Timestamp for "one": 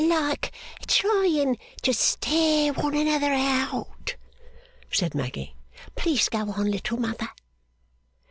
2.73-2.95